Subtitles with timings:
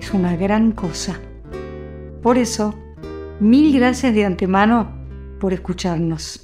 [0.00, 1.20] es una gran cosa.
[2.22, 2.74] Por eso,
[3.38, 4.90] mil gracias de antemano
[5.38, 6.42] por escucharnos.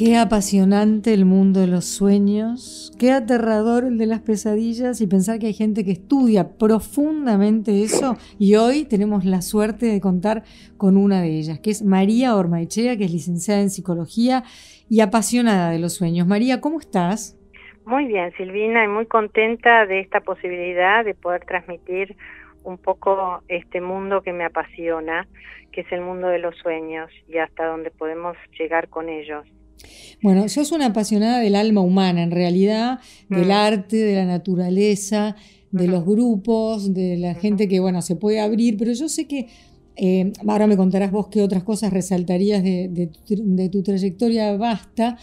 [0.00, 5.38] Qué apasionante el mundo de los sueños, qué aterrador el de las pesadillas y pensar
[5.38, 10.42] que hay gente que estudia profundamente eso y hoy tenemos la suerte de contar
[10.78, 14.42] con una de ellas, que es María Ormaechea, que es licenciada en psicología
[14.90, 16.26] y apasionada de los sueños.
[16.26, 17.38] María, ¿cómo estás?
[17.86, 22.16] Muy bien, Silvina, y muy contenta de esta posibilidad de poder transmitir
[22.64, 25.26] un poco este mundo que me apasiona,
[25.72, 29.46] que es el mundo de los sueños y hasta donde podemos llegar con ellos.
[30.22, 32.98] Bueno, sos una apasionada del alma humana, en realidad,
[33.28, 33.52] del mm.
[33.52, 35.36] arte, de la naturaleza,
[35.70, 39.46] de los grupos, de la gente que, bueno, se puede abrir, pero yo sé que
[40.02, 43.10] eh, ahora me contarás vos qué otras cosas resaltarías de,
[43.70, 45.18] tu trayectoria vasta,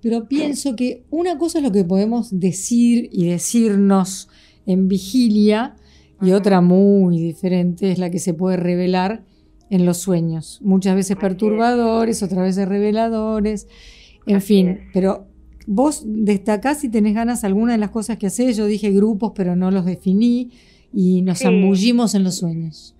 [0.00, 4.28] pero pienso que una cosa es lo que podemos decir y decirnos
[4.66, 5.74] en vigilia
[6.22, 9.24] y otra muy diferente es la que se puede revelar
[9.68, 10.60] en los sueños.
[10.62, 13.66] Muchas veces perturbadores, otras veces reveladores,
[14.26, 15.26] en fin, pero
[15.66, 18.56] vos destacás si tenés ganas alguna de las cosas que haces.
[18.56, 20.52] Yo dije grupos, pero no los definí
[20.92, 22.94] y nos zambullimos en los sueños.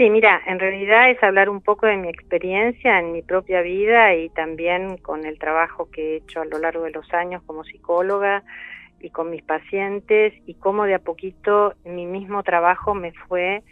[0.00, 4.14] Sí, mira, en realidad es hablar un poco de mi experiencia en mi propia vida
[4.14, 7.64] y también con el trabajo que he hecho a lo largo de los años como
[7.64, 8.42] psicóloga
[8.98, 13.62] y con mis pacientes y cómo de a poquito mi mismo trabajo me fue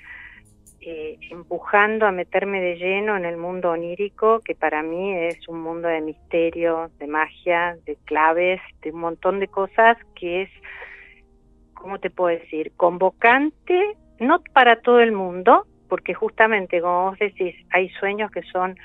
[0.83, 5.63] eh, empujando a meterme de lleno en el mundo onírico, que para mí es un
[5.63, 10.51] mundo de misterio, de magia, de claves, de un montón de cosas que es,
[11.73, 12.73] ¿cómo te puedo decir?
[12.77, 18.77] Convocante, no para todo el mundo, porque justamente, como vos decís, hay sueños que son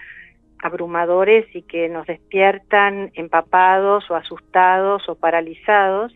[0.64, 6.16] abrumadores y que nos despiertan empapados o asustados o paralizados,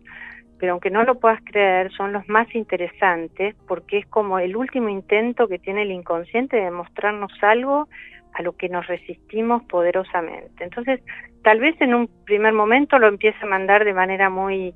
[0.57, 4.89] pero aunque no lo puedas creer, son los más interesantes porque es como el último
[4.89, 7.87] intento que tiene el inconsciente de mostrarnos algo
[8.33, 10.63] a lo que nos resistimos poderosamente.
[10.63, 11.01] Entonces,
[11.43, 14.73] tal vez en un primer momento lo empieza a mandar de manera muy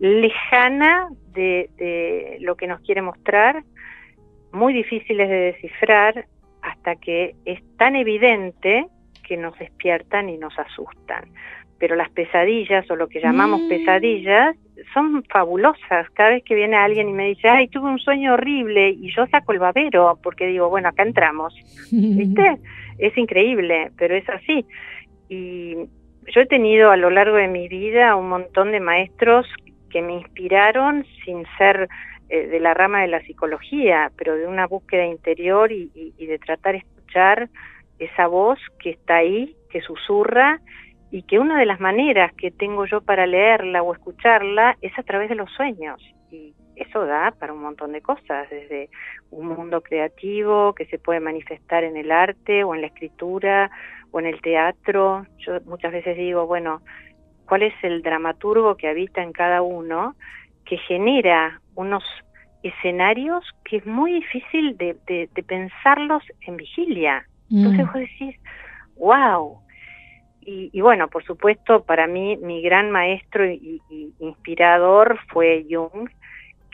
[0.00, 3.62] lejana de, de lo que nos quiere mostrar,
[4.52, 6.26] muy difíciles de descifrar
[6.62, 8.86] hasta que es tan evidente
[9.26, 11.24] que nos despiertan y nos asustan.
[11.78, 13.68] Pero las pesadillas o lo que llamamos mm.
[13.68, 14.56] pesadillas
[14.94, 16.08] son fabulosas.
[16.10, 19.26] Cada vez que viene alguien y me dice, ay, tuve un sueño horrible y yo
[19.26, 21.54] saco el babero porque digo, bueno, acá entramos.
[21.90, 22.58] ¿Viste?
[22.98, 24.64] Es increíble, pero es así.
[25.28, 25.74] Y
[26.28, 29.46] yo he tenido a lo largo de mi vida un montón de maestros
[29.90, 31.88] que me inspiraron sin ser
[32.34, 36.72] eh, de la rama de la psicología, pero de una búsqueda interior y, de tratar
[36.72, 37.50] de escuchar
[37.98, 40.58] esa voz que está ahí, que susurra
[41.10, 45.02] y que una de las maneras que tengo yo para leerla o escucharla es a
[45.02, 46.00] través de los sueños.
[46.30, 48.88] Y eso da para un montón de cosas, desde
[49.30, 53.70] un mundo creativo que se puede manifestar en el arte o en la escritura
[54.10, 55.26] o en el teatro.
[55.36, 56.80] Yo muchas veces digo, bueno,
[57.46, 60.16] ¿cuál es el dramaturgo que habita en cada uno
[60.64, 62.04] que genera unos
[62.62, 67.26] escenarios que es muy difícil de, pensarlos en vigilia.
[67.50, 67.86] Entonces mm.
[67.86, 68.36] vos decís,
[68.96, 69.58] wow.
[70.44, 73.80] Y, bueno, por supuesto, para mí mi gran maestro y,
[74.18, 76.08] inspirador fue Jung,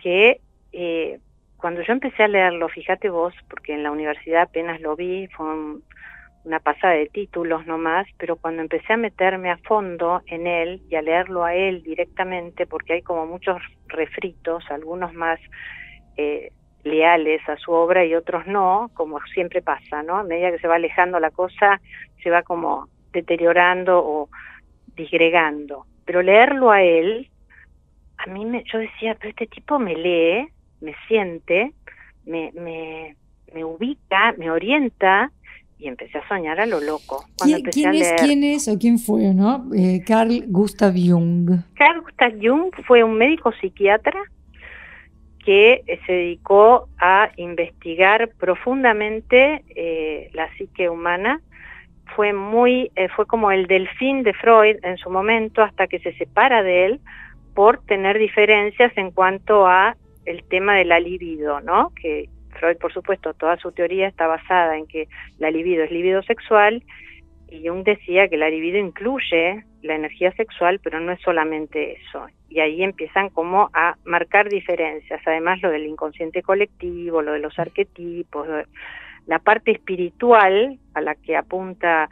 [0.02, 0.40] que
[0.72, 1.18] eh,
[1.58, 5.46] cuando yo empecé a leerlo, fíjate vos, porque en la universidad apenas lo vi, fue
[5.46, 5.82] un,
[6.48, 10.94] una pasada de títulos nomás, pero cuando empecé a meterme a fondo en él y
[10.96, 15.38] a leerlo a él directamente, porque hay como muchos refritos, algunos más
[16.16, 16.50] eh,
[16.84, 20.16] leales a su obra y otros no, como siempre pasa, ¿no?
[20.16, 21.82] A medida que se va alejando la cosa,
[22.22, 24.30] se va como deteriorando o
[24.96, 25.84] disgregando.
[26.06, 27.28] Pero leerlo a él,
[28.16, 30.48] a mí me, yo decía, pero este tipo me lee,
[30.80, 31.72] me siente,
[32.24, 33.16] me, me,
[33.52, 35.30] me ubica, me orienta,
[35.78, 37.24] y empecé a soñar a lo loco.
[37.38, 39.66] Cuando ¿Quién, es, ¿Quién es o quién fue, no?
[39.74, 41.50] Eh, Carl Gustav Jung.
[41.74, 44.20] Carl Gustav Jung fue un médico psiquiatra
[45.44, 51.40] que se dedicó a investigar profundamente eh, la psique humana
[52.14, 56.12] fue muy, eh, fue como el delfín de Freud en su momento hasta que se
[56.14, 57.00] separa de él
[57.54, 61.92] por tener diferencias en cuanto a el tema de la libido, ¿no?
[62.00, 62.28] Que
[62.58, 65.08] Freud, por supuesto, toda su teoría está basada en que
[65.38, 66.82] la libido es libido sexual
[67.50, 72.26] y Jung decía que la libido incluye la energía sexual, pero no es solamente eso.
[72.48, 77.58] Y ahí empiezan como a marcar diferencias, además lo del inconsciente colectivo, lo de los
[77.58, 78.46] arquetipos,
[79.26, 82.08] la parte espiritual a la que apunta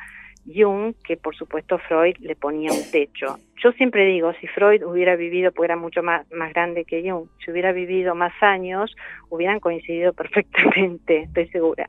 [0.52, 3.38] Jung, que por supuesto Freud le ponía un techo.
[3.62, 7.28] Yo siempre digo, si Freud hubiera vivido, pues era mucho más, más grande que Jung,
[7.44, 8.94] si hubiera vivido más años,
[9.28, 11.88] hubieran coincidido perfectamente, estoy segura.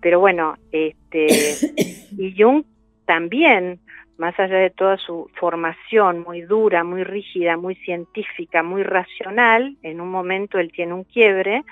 [0.00, 1.26] Pero bueno, este,
[2.16, 2.64] y Jung
[3.06, 3.80] también,
[4.18, 10.00] más allá de toda su formación muy dura, muy rígida, muy científica, muy racional, en
[10.00, 11.64] un momento él tiene un quiebre,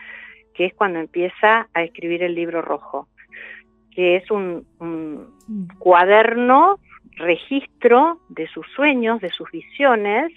[0.54, 3.08] que es cuando empieza a escribir el libro rojo
[3.98, 5.76] que es un, mm.
[5.80, 6.78] cuaderno,
[7.16, 10.30] registro de sus sueños, de sus visiones,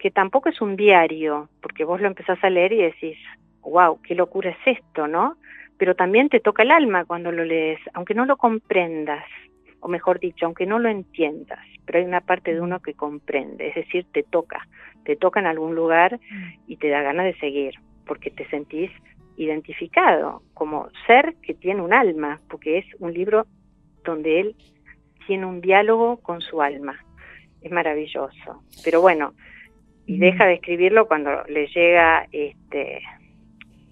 [0.00, 3.16] que tampoco es un diario, porque vos lo empezás a leer y decís,
[3.62, 5.36] wow, qué locura es esto, ¿no?
[5.78, 9.24] Pero también te toca el alma cuando lo lees, aunque no lo comprendas,
[9.78, 13.68] o mejor dicho, aunque no lo entiendas, pero hay una parte de uno que comprende,
[13.68, 14.66] es decir, te toca,
[15.04, 16.52] te toca en algún lugar mm.
[16.66, 17.74] y te da ganas de seguir,
[18.06, 18.90] porque te sentís
[19.36, 23.46] identificado como ser que tiene un alma, porque es un libro
[24.04, 24.56] donde él
[25.26, 26.98] tiene un diálogo con su alma.
[27.62, 28.62] Es maravilloso.
[28.84, 29.34] Pero bueno,
[30.06, 33.02] y deja de escribirlo cuando le llega este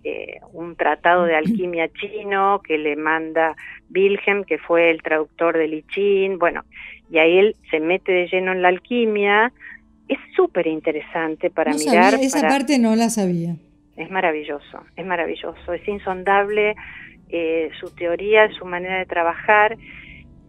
[0.05, 3.56] eh, un tratado de alquimia chino que le manda
[3.94, 6.65] Wilhelm, que fue el traductor de Li Chin, bueno,
[7.11, 9.53] y ahí él se mete de lleno en la alquimia.
[10.09, 12.15] Es súper interesante para mirar.
[12.15, 13.56] esa parte no la sabía
[13.97, 16.75] es maravilloso, es maravilloso, es insondable
[17.29, 19.77] eh, su teoría, su manera de trabajar,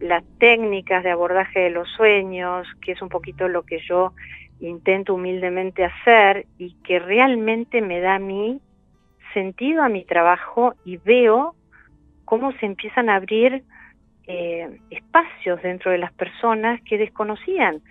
[0.00, 4.12] las técnicas de abordaje de los sueños, que es un poquito lo que yo
[4.60, 8.60] intento humildemente hacer y que realmente me da a mí
[9.32, 11.54] sentido a mi trabajo y veo
[12.24, 13.64] cómo se empiezan a abrir
[14.26, 17.82] eh, espacios dentro de las personas que desconocían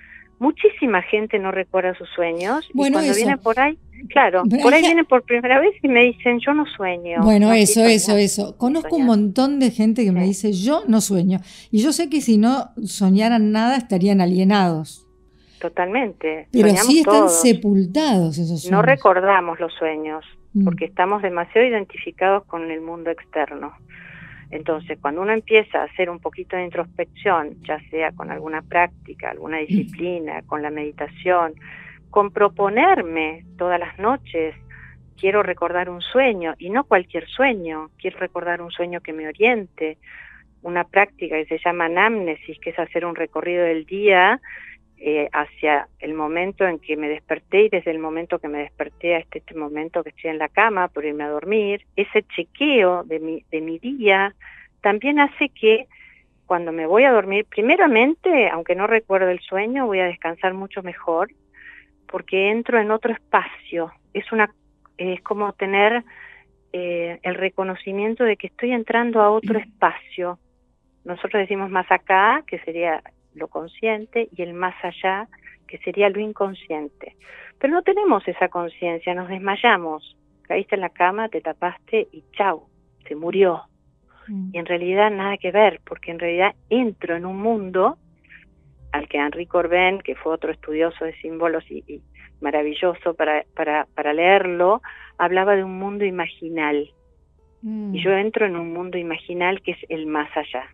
[0.43, 3.77] muchísima gente no recuerda sus sueños y cuando viene por ahí,
[4.09, 7.21] claro, por ahí vienen por primera vez y me dicen yo no sueño.
[7.23, 8.57] Bueno, eso, eso, eso.
[8.57, 11.39] Conozco un montón de gente que me dice yo no sueño
[11.71, 15.07] y yo sé que si no soñaran nada estarían alienados.
[15.59, 16.49] Totalmente.
[16.51, 18.71] Pero sí están sepultados esos sueños.
[18.71, 20.65] No recordamos los sueños mm.
[20.65, 23.71] porque estamos demasiado identificados con el mundo externo.
[24.53, 29.31] Entonces, cuando uno empieza a hacer un poquito de introspección, ya sea con alguna práctica,
[29.31, 31.55] alguna disciplina, con la meditación,
[32.11, 34.53] con proponerme todas las noches,
[35.19, 39.97] quiero recordar un sueño, y no cualquier sueño, quiero recordar un sueño que me oriente,
[40.61, 44.39] una práctica que se llama anamnesis, que es hacer un recorrido del día
[45.05, 49.17] eh, hacia el momento en que me desperté y desde el momento que me desperté
[49.17, 53.19] hasta este momento que estoy en la cama por irme a dormir, ese chequeo de
[53.19, 54.33] mi, de mi día
[54.79, 55.87] también hace que
[56.45, 60.81] cuando me voy a dormir, primeramente, aunque no recuerdo el sueño, voy a descansar mucho
[60.83, 61.31] mejor
[62.07, 63.91] porque entro en otro espacio.
[64.13, 64.53] Es una
[64.97, 66.05] es como tener
[66.71, 70.39] eh, el reconocimiento de que estoy entrando a otro espacio.
[71.03, 73.03] Nosotros decimos más acá, que sería
[73.35, 75.27] lo consciente, y el más allá,
[75.67, 77.15] que sería lo inconsciente.
[77.59, 82.67] Pero no tenemos esa conciencia, nos desmayamos, caíste en la cama, te tapaste y chau,
[83.07, 83.63] se murió.
[84.27, 84.49] Mm.
[84.53, 87.97] Y en realidad nada que ver, porque en realidad entro en un mundo
[88.91, 92.01] al que Henri Corbin, que fue otro estudioso de símbolos y,
[92.39, 94.81] maravilloso para, para, para, leerlo,
[95.17, 96.91] hablaba de un mundo imaginal.
[97.61, 97.95] Mm.
[97.95, 100.67] Y yo entro en un mundo imaginal que es el más allá.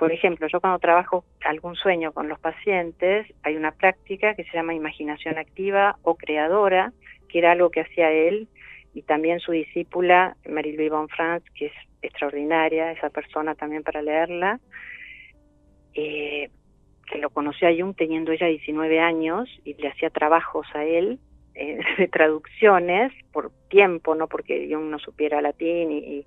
[0.00, 4.52] Por ejemplo, yo cuando trabajo algún sueño con los pacientes, hay una práctica que se
[4.56, 6.94] llama imaginación activa o creadora,
[7.28, 8.48] que era algo que hacía él
[8.94, 14.58] y también su discípula, Marie-Louise Bonfrance, que es extraordinaria, esa persona también para leerla,
[15.92, 16.48] eh,
[17.12, 21.18] que lo conoció a Jung teniendo ella 19 años y le hacía trabajos a él
[21.54, 26.26] eh, de traducciones por tiempo, no porque Jung no supiera latín y,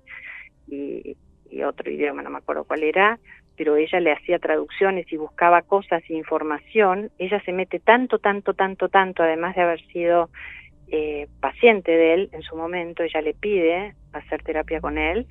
[0.68, 1.16] y,
[1.50, 3.18] y otro idioma, no me acuerdo cuál era,
[3.56, 8.54] pero ella le hacía traducciones y buscaba cosas e información, ella se mete tanto, tanto,
[8.54, 10.30] tanto, tanto, además de haber sido
[10.88, 15.26] eh, paciente de él en su momento, ella le pide hacer terapia con él,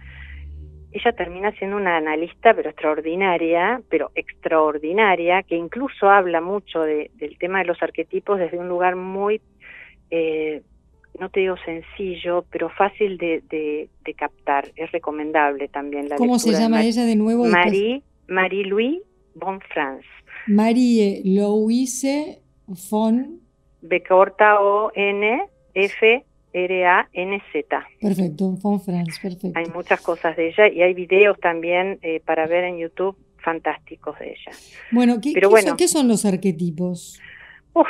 [0.93, 7.59] ella termina siendo una analista, pero extraordinaria, pero extraordinaria, que incluso habla mucho del tema
[7.59, 9.41] de los arquetipos desde un lugar muy,
[10.11, 10.61] eh,
[11.19, 14.71] no te digo sencillo, pero fácil de, captar.
[14.75, 17.45] Es recomendable también la ¿Cómo se llama ella de nuevo?
[17.45, 19.03] Marie Marie-Louise
[19.35, 20.03] von Franz.
[20.47, 23.39] Marie Louise von...
[23.81, 27.85] B corta O N F R A N Z.
[27.99, 29.59] Perfecto, von Franz, perfecto.
[29.59, 34.17] Hay muchas cosas de ella y hay videos también eh, para ver en YouTube fantásticos
[34.19, 34.51] de ella.
[34.91, 35.67] Bueno, ¿qué, Pero qué bueno.
[35.69, 37.19] son, qué son los arquetipos?
[37.73, 37.87] Uf.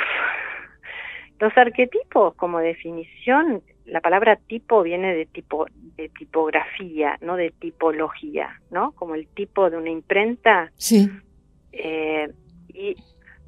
[1.38, 8.60] Los arquetipos, como definición, la palabra tipo viene de tipo de tipografía, no de tipología,
[8.70, 8.92] ¿no?
[8.92, 10.70] Como el tipo de una imprenta.
[10.76, 11.08] Sí,
[11.72, 12.32] eh,
[12.68, 12.96] y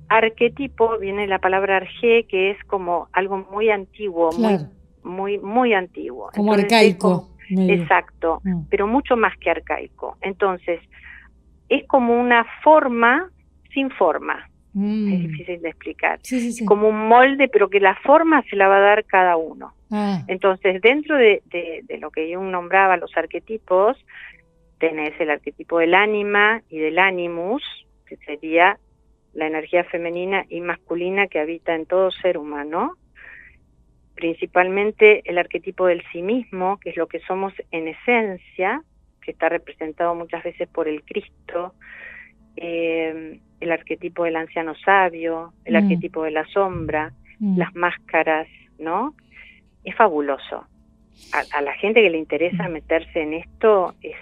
[0.08, 4.66] arquetipo viene de la palabra arge, que es como algo muy antiguo, claro,
[5.02, 6.30] muy, muy, muy antiguo.
[6.34, 7.28] como Entonces, arcaico.
[7.48, 7.70] como-.
[7.70, 8.62] Exacto, Mm.
[8.68, 10.16] pero mucho más que arcaico.
[10.20, 10.80] Entonces,
[11.68, 13.30] es como una forma
[13.72, 14.48] sin forma.
[14.78, 15.10] Mm.
[15.12, 16.18] Es difícil de explicar.
[16.22, 16.64] Sí, sí, sí.
[16.66, 19.72] Como un molde, pero que la forma se la va a dar cada uno.
[19.90, 23.96] Ah, Entonces, dentro de, de- de lo que Jung nombraba los arquetipos,
[24.78, 27.62] tenés el arquetipo del ánima y del animus,
[28.04, 28.78] que sería
[29.32, 32.96] la energía femenina y masculina que habita en todo ser humano.
[34.14, 38.82] Principalmente el arquetipo del sí mismo, que es lo que somos en esencia,
[39.22, 41.74] que está representado muchas veces por el Cristo.
[42.56, 45.76] Eh, el arquetipo del anciano sabio, el Mm.
[45.76, 47.58] arquetipo de la sombra, mm.
[47.58, 48.48] las máscaras,
[48.78, 49.14] ¿no?
[49.84, 50.66] Es fabuloso.
[51.32, 54.16] A, a la gente que le interesa meterse en esto es,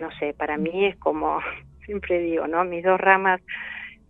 [0.00, 1.40] no sé, para mí es como,
[1.84, 2.64] siempre digo, ¿no?
[2.64, 3.40] Mis dos ramas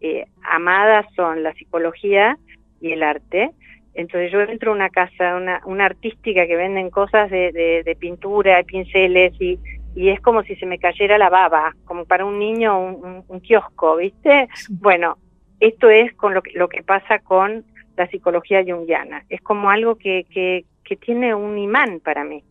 [0.00, 2.38] eh, amadas son la psicología
[2.80, 3.50] y el arte.
[3.94, 7.96] Entonces yo entro a una casa, una, una artística que venden cosas de, de, de
[7.96, 9.58] pintura, pinceles y,
[9.96, 13.24] y es como si se me cayera la baba, como para un niño un, un-
[13.26, 14.48] un kiosco, ¿viste?
[14.54, 14.74] Sí.
[14.80, 15.16] Bueno,
[15.58, 17.64] esto es con lo que, lo que pasa con
[17.96, 19.24] la psicología junguiana.
[19.30, 22.44] Es como algo que, que, que tiene un imán para mí,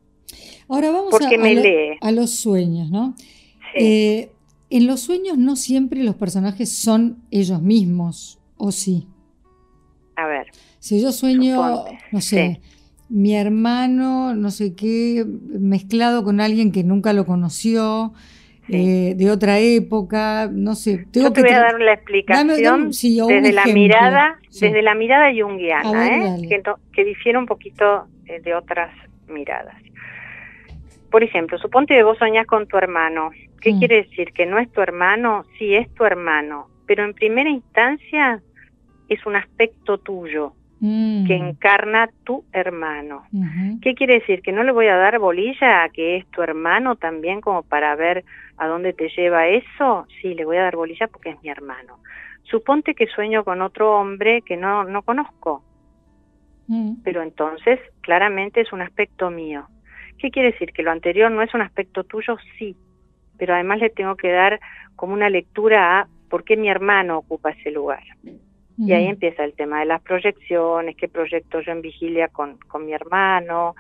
[0.68, 1.98] Ahora vamos porque a, a me lo- lee.
[2.02, 3.14] a los sueños, ¿no?
[3.18, 3.80] Sí.
[3.80, 4.32] Eh,
[4.72, 9.08] en los sueños no siempre los personajes son ellos mismos, ¿o sí?
[10.16, 10.48] A ver,
[10.80, 12.62] Si yo sueño, Suponte, no sé,
[13.16, 15.26] mi hermano, no sé qué,
[15.58, 18.14] mezclado con alguien que nunca lo conoció,
[18.68, 18.74] Sí.
[18.76, 21.06] eh, de otra época, no sé.
[21.12, 23.54] Tengo yo te que voy a dar la explicación Dame- dame- sí, o un desde
[23.54, 24.66] la mirada, Sí.
[24.66, 26.08] desde la mirada ver, junguiana,
[26.38, 26.48] ¿eh?
[26.50, 28.90] que, que difiere un poquito eh, de otras
[29.30, 29.76] miradas.
[31.12, 33.30] Por ejemplo, suponte que vos soñás con tu hermano.
[33.62, 33.80] ¿Qué Mm.
[33.80, 34.34] quiere decir?
[34.34, 35.46] ¿Que no es tu hermano?
[35.58, 36.68] Sí, es tu hermano.
[36.88, 38.42] Pero en primera instancia
[39.08, 43.26] es un aspecto tuyo Mm, que encarna tu hermano.
[43.82, 44.42] ¿Qué quiere decir?
[44.42, 47.96] ¿Que no le voy a dar bolilla a que es tu hermano también como para
[47.96, 48.26] ver
[48.58, 50.06] a dónde te lleva eso?
[50.22, 52.00] Sí, le voy a dar bolilla porque es mi hermano.
[52.44, 55.64] Suponte que sueño con otro hombre que no, no conozco,
[56.68, 59.68] mm, pero entonces claramente es un aspecto mío.
[60.18, 60.72] ¿Qué quiere decir?
[60.74, 62.38] ¿Que lo anterior no es un aspecto tuyo?
[62.58, 62.76] Sí,
[63.38, 64.60] pero además le tengo que dar
[64.96, 68.04] como una lectura a por qué mi hermano ocupa ese lugar.
[68.78, 72.86] Y ahí empieza el tema de las proyecciones, qué proyecto yo en vigilia con, con
[72.86, 73.76] mi hermano,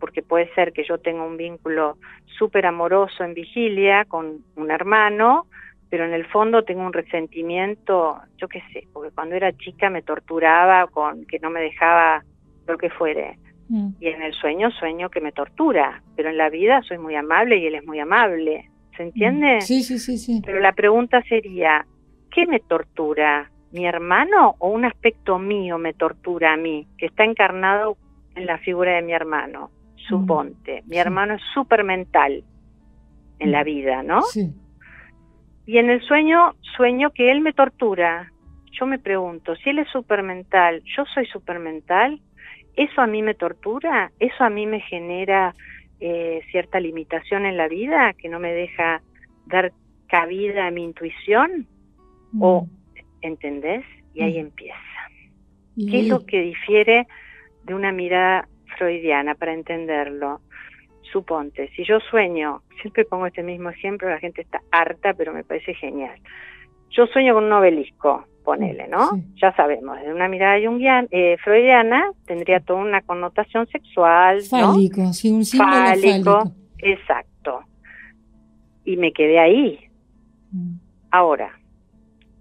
[0.00, 1.98] porque puede ser que yo tenga un vínculo
[2.38, 5.46] súper amoroso en vigilia con un hermano,
[5.88, 10.02] pero en el fondo tengo un resentimiento, yo qué sé, porque cuando era chica me
[10.02, 12.24] torturaba con que no me dejaba
[12.66, 13.38] lo que fuere.
[13.68, 17.14] Mm, Y en el sueño sueño que me tortura, pero en la vida soy muy
[17.14, 18.68] amable y él es muy amable.
[18.96, 19.60] ¿Se entiende?
[19.60, 20.42] Sí, sí, sí, sí.
[20.44, 21.86] Pero la pregunta sería,
[22.30, 23.50] ¿qué me tortura?
[23.74, 27.96] ¿Mi hermano o un aspecto mío me tortura a mí, que está encarnado
[28.36, 29.72] en la figura de mi hermano?
[29.96, 30.98] Suponte, mi sí.
[31.00, 32.44] hermano es súper mental
[33.40, 33.64] en la Mm.
[33.64, 34.22] vida, ¿no?
[34.22, 34.48] Sí.
[35.66, 38.30] Y en el sueño sueño que él me tortura.
[38.78, 42.20] Yo me pregunto, si él es supermental, yo soy supermental,
[42.76, 44.12] ¿eso a mí me tortura?
[44.20, 45.52] ¿Eso a mí me genera
[45.98, 49.02] eh, cierta limitación en la vida que no me deja
[49.46, 49.72] dar
[50.06, 51.66] cabida a mi intuición?
[52.38, 52.83] O- Mm.
[53.24, 53.84] ¿Entendés?
[54.12, 54.46] Y ahí Mm.
[54.46, 54.78] empieza.
[55.90, 57.06] ¿Qué es lo que difiere
[57.64, 60.40] de una mirada freudiana para entenderlo?
[61.10, 65.42] Suponte, si yo sueño, siempre pongo este mismo ejemplo, la gente está harta, pero me
[65.42, 66.16] parece genial.
[66.90, 69.10] Yo sueño con un obelisco, ponele, ¿no?
[69.14, 69.22] Sí.
[69.42, 74.72] Ya sabemos, de una mirada junguiana, eh, freudiana tendría toda una connotación sexual, ¿no?
[74.74, 76.08] Fálico, sí, un símbolo Fálico.
[76.40, 76.52] fálico.
[76.78, 77.60] Exacto.
[78.84, 79.80] Y me quedé ahí.
[80.52, 80.74] Mm,
[81.10, 81.50] Ahora,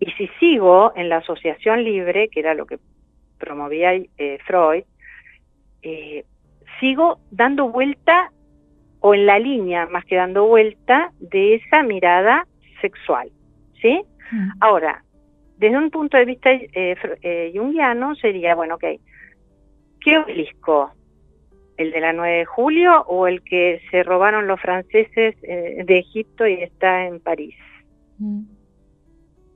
[0.06, 2.78] y si sigo en la asociación libre, que era lo que
[3.40, 4.84] promovía eh, Freud,
[5.82, 6.26] eh,
[6.80, 8.32] sigo dando vuelta
[9.00, 12.46] o en la línea, más que dando vuelta, de esa mirada
[12.82, 13.30] sexual,
[13.82, 14.02] ¿sí?
[14.32, 15.04] mm, Ahora,
[15.58, 18.86] desde un punto de vista eh, eh, junguiano sería, bueno, ok,
[20.02, 20.92] ¿qué obelisco?
[21.78, 26.00] ¿El de la 9 de julio o el que se robaron los franceses eh, de
[26.00, 27.56] Egipto y está en París?
[28.20, 28.63] mm.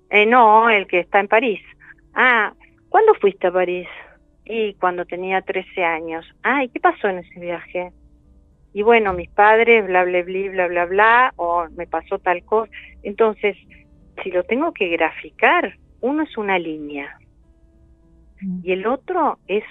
[0.09, 1.61] Eh, no, el que está en París.
[2.13, 2.53] Ah,
[2.89, 3.87] ¿cuándo fuiste a París?
[4.45, 6.25] Y cuando tenía 13 años.
[6.43, 7.91] Ah, ¿y qué pasó en ese viaje?
[8.73, 12.71] Y bueno, mis padres, bla, bla, bla, bla, bla, bla, o me pasó tal cosa.
[13.03, 13.57] Entonces,
[14.23, 17.17] si lo tengo que graficar, uno es una línea
[18.41, 18.59] mm.
[18.63, 19.63] y el otro es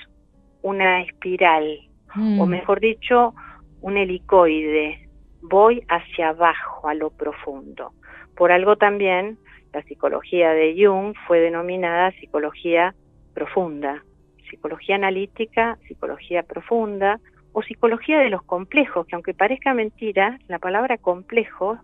[0.62, 1.78] una espiral,
[2.16, 2.48] o mm.
[2.48, 3.34] mejor dicho,
[3.80, 5.08] un helicoide.
[5.42, 7.92] Voy hacia abajo, a lo profundo.
[8.34, 9.38] Por algo también
[9.76, 12.94] la psicología de Jung fue denominada psicología
[13.34, 14.02] profunda,
[14.48, 17.20] psicología analítica, psicología profunda
[17.52, 21.78] o psicología de los complejos, que aunque parezca mentira, la palabra complejo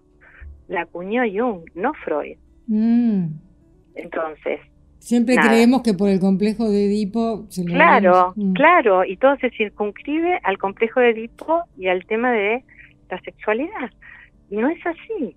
[0.69, 2.39] la acuñó Jung, no Freud.
[2.67, 3.27] Mm.
[3.95, 4.61] Entonces.
[4.99, 8.55] Siempre creemos que por el complejo de Edipo se Claro, mm.
[8.55, 12.65] claro, y todo se circunscribe al complejo de Edipo y al tema de
[13.11, 13.91] la sexualidad.
[14.49, 15.37] Y no es así.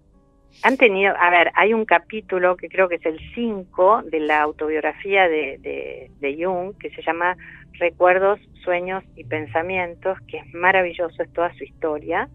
[0.64, 4.42] Han tenido, a ver, hay un capítulo que creo que es el 5 de la
[4.42, 7.38] autobiografía de, de, de Jung, que se llama
[7.74, 12.30] Recuerdos, Sueños y Pensamientos, que es maravilloso, es toda su historia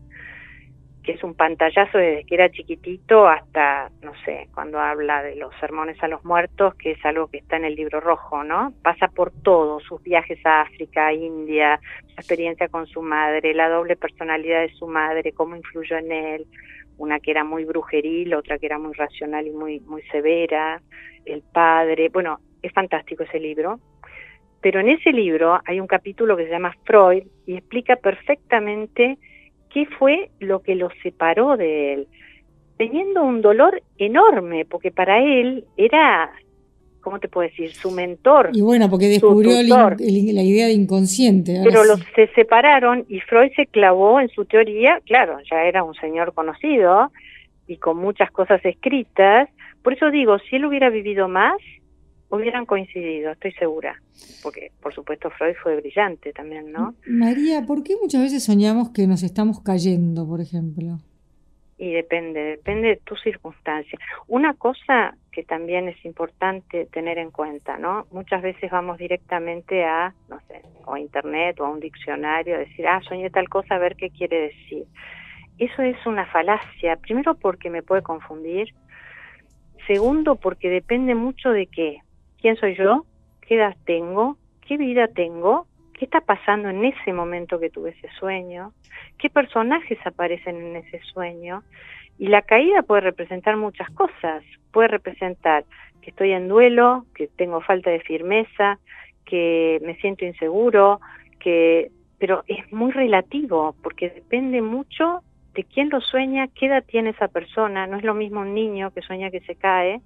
[1.02, 5.52] que es un pantallazo desde que era chiquitito hasta, no sé, cuando habla de los
[5.58, 8.74] sermones a los muertos, que es algo que está en el libro rojo, ¿no?
[8.82, 13.68] Pasa por todo, sus viajes a África, a India, su experiencia con su madre, la
[13.68, 16.46] doble personalidad de su madre, cómo influyó en él,
[17.00, 20.82] una que era muy brujeril, otra que era muy racional y muy, muy severa,
[21.24, 23.80] el padre, bueno, es fantástico ese libro.
[24.60, 29.16] Pero en ese libro hay un capítulo que se llama Freud y explica perfectamente
[29.70, 32.08] qué fue lo que lo separó de él,
[32.76, 36.30] teniendo un dolor enorme, porque para él era,
[37.00, 38.50] ¿cómo te puedo decir?, su mentor.
[38.52, 41.60] Y bueno, porque descubrió la idea de inconsciente.
[41.64, 45.94] Pero los, se separaron y Freud se clavó en su teoría, claro, ya era un
[45.94, 47.12] señor conocido
[47.66, 49.48] y con muchas cosas escritas,
[49.82, 51.56] por eso digo, si él hubiera vivido más,
[52.30, 54.00] hubieran coincidido, estoy segura,
[54.42, 56.94] porque por supuesto Freud fue brillante también, ¿no?
[57.06, 60.98] María, ¿por qué muchas veces soñamos que nos estamos cayendo, por ejemplo?
[61.80, 63.98] Y depende, depende de tu circunstancia.
[64.28, 68.06] Una cosa que también es importante tener en cuenta, ¿no?
[68.10, 72.58] Muchas veces vamos directamente a, no sé, o a internet o a un diccionario, a
[72.58, 74.84] decir, ah, soñé tal cosa, a ver qué quiere decir.
[75.56, 78.74] Eso es una falacia, primero porque me puede confundir,
[79.86, 82.00] segundo porque depende mucho de qué,
[82.42, 83.06] quién soy yo,
[83.40, 84.36] qué edad tengo,
[84.68, 85.66] qué vida tengo,
[86.00, 88.72] qué está pasando en ese momento que tuve ese sueño,
[89.18, 91.62] qué personajes aparecen en ese sueño.
[92.18, 94.42] Y la caída puede representar muchas cosas.
[94.72, 95.66] Puede representar
[96.00, 98.78] que estoy en duelo, que tengo falta de firmeza,
[99.26, 101.02] que me siento inseguro,
[101.38, 107.10] que pero es muy relativo porque depende mucho de quién lo sueña, qué edad tiene
[107.10, 107.86] esa persona.
[107.86, 110.00] No es lo mismo un niño que sueña que se cae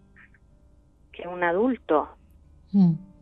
[1.12, 2.08] que un adulto.
[2.72, 3.13] Mm.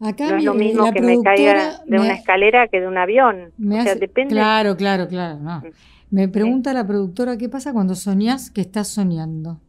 [0.00, 3.52] Acá no es lo mismo que me caiga de una escalera que de un avión.
[3.58, 4.34] o sea, depende.
[4.34, 5.38] Claro, claro, claro.
[5.38, 5.62] Mm.
[6.10, 9.60] Me pregunta la productora, ¿qué pasa cuando soñás que estás soñando?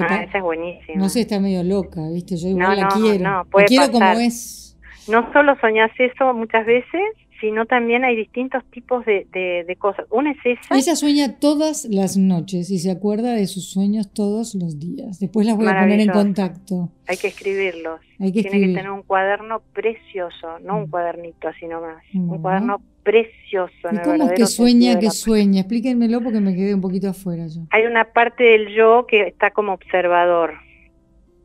[0.00, 0.98] ah, esa es buenísima.
[0.98, 2.36] No sé, está medio loca, ¿viste?
[2.36, 3.24] Yo igual la quiero.
[3.24, 4.78] No, puede quiero como es.
[5.08, 7.02] No solo soñás eso muchas veces,
[7.40, 10.06] sino también hay distintos tipos de, de, cosas.
[10.10, 10.74] Una es esa.
[10.74, 15.18] Ella sueña todas las noches y se acuerda de sus sueños todos los días.
[15.20, 16.90] Después las voy a poner en contacto.
[17.06, 18.00] Hay que escribirlos.
[18.18, 20.90] Hay que Tiene que tener un cuaderno precioso, no un mm.
[20.90, 22.02] cuadernito así nomás.
[22.14, 23.88] Un cuaderno precioso.
[23.92, 25.60] ¿Y cómo es que sueña que sueña?
[25.60, 27.62] Explíquenmelo porque me quedé un poquito afuera yo.
[27.70, 30.54] Hay una parte del yo que está como observador.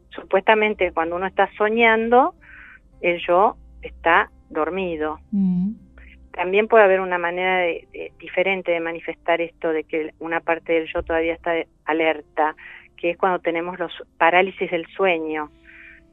[0.10, 2.36] Supuestamente cuando uno está soñando,
[3.01, 5.19] el yo está dormido.
[5.31, 5.71] Mm.
[6.31, 7.65] También puede haber una manera
[8.19, 11.53] diferente de manifestar esto de que una parte del yo todavía está
[11.85, 12.55] alerta,
[12.95, 15.49] que es cuando tenemos los parálisis del sueño,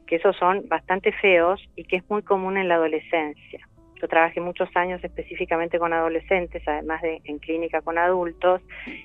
[0.06, 3.60] que esos son bastante feos y que es muy común en la adolescencia.
[4.00, 8.62] Yo trabajé muchos años específicamente con adolescentes, además de en clínica con adultos,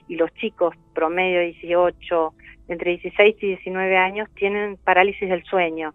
[0.08, 2.34] y los chicos promedio 18,
[2.70, 5.94] entre 16 y 19 años tienen parálisis del sueño.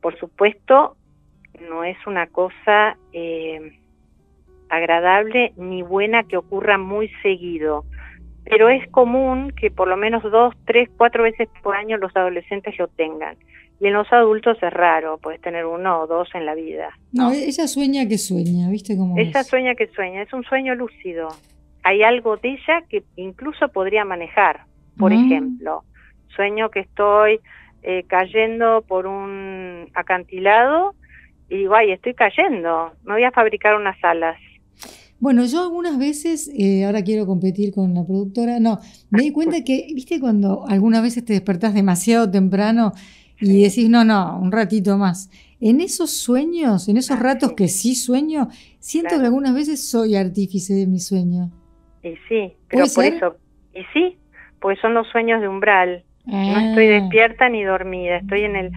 [0.00, 0.96] Por supuesto,
[1.68, 3.78] no es una cosa eh,
[4.68, 7.84] agradable ni buena que ocurra muy seguido,
[8.44, 12.78] pero es común que por lo menos dos, tres, cuatro veces por año los adolescentes
[12.78, 13.36] lo tengan.
[13.78, 16.96] Y en los adultos es raro, puedes tener uno o dos en la vida.
[17.12, 21.28] No, ella sueña que sueña, ¿viste cómo Ella sueña que sueña, es un sueño lúcido.
[21.82, 24.60] Hay algo de ella que incluso podría manejar.
[24.96, 25.16] Por ah.
[25.16, 25.82] ejemplo,
[26.34, 27.40] sueño que estoy
[27.82, 30.94] eh, cayendo por un acantilado
[31.48, 34.36] y digo, ay, estoy cayendo, me voy a fabricar unas alas.
[35.18, 38.78] Bueno, yo algunas veces, eh, ahora quiero competir con la productora, no,
[39.10, 42.92] me di cuenta que, viste, cuando algunas veces te despertás demasiado temprano
[43.40, 45.30] y decís, no, no, un ratito más.
[45.58, 49.22] En esos sueños, en esos ratos que sí sueño, siento Claro.
[49.22, 51.50] que algunas veces soy artífice de mi sueño.
[52.02, 53.14] Y sí, pero ¿Puede por ser?
[53.14, 53.36] eso,
[53.74, 54.18] y sí,
[54.60, 56.04] porque son los sueños de umbral.
[56.26, 58.72] No Ah, estoy despierta ni dormida, estoy en el,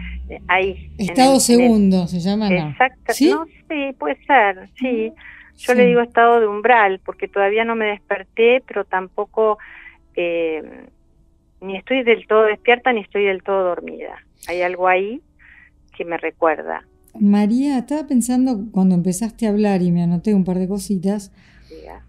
[0.47, 0.91] ahí.
[0.97, 2.69] Estado el- en el- segundo se llama, no.
[2.69, 3.29] Exacto, ¿Sí?
[3.31, 5.11] no, sí, puede ser, sí.
[5.57, 5.77] Yo Sí.
[5.79, 9.57] le digo estado de umbral porque todavía no me desperté, pero tampoco
[10.15, 10.61] eh,
[11.61, 14.19] ni estoy del todo despierta ni estoy del todo dormida.
[14.47, 15.21] Hay algo ahí
[15.97, 16.83] que me recuerda.
[17.19, 21.31] María, estaba pensando cuando empezaste a hablar y me anoté un par de cositas,
[21.69, 22.03] diga.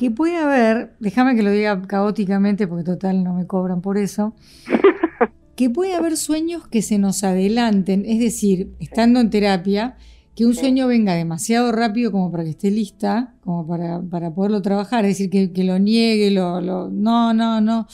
[0.00, 4.34] Que puede haber, déjame que lo diga caóticamente porque total no me cobran por eso,
[5.56, 9.96] que puede haber sueños que se nos adelanten, es decir, estando en terapia,
[10.34, 10.60] que un Sí.
[10.60, 15.18] sueño venga demasiado rápido como para que esté lista, como para, para poderlo trabajar, es
[15.18, 17.86] decir, que, que lo niegue, lo, lo- no, no, no,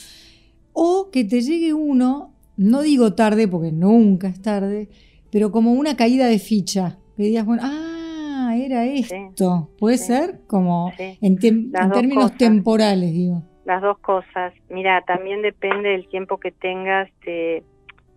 [0.71, 4.87] o que te llegue uno, no digo tarde porque nunca es tarde,
[5.29, 7.96] pero como una caída de ficha, que digas, bueno, ah,
[8.65, 11.17] era esto, puede sí, ser como sí.
[11.21, 12.37] en, términos cosas.
[12.37, 13.43] temporales, digo.
[13.65, 14.53] Las dos cosas.
[14.69, 17.63] Mira, también depende del tiempo que tengas de,